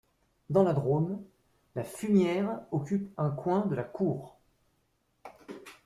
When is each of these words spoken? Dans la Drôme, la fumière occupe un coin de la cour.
Dans 0.49 0.63
la 0.63 0.73
Drôme, 0.73 1.21
la 1.75 1.83
fumière 1.83 2.59
occupe 2.71 3.11
un 3.19 3.29
coin 3.29 3.67
de 3.67 3.75
la 3.75 3.83
cour. 3.83 4.35